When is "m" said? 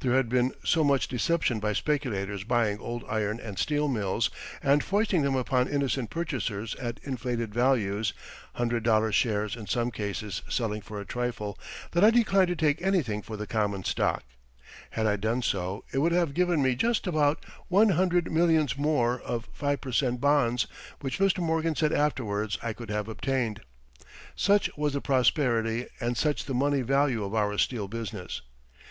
0.08-0.08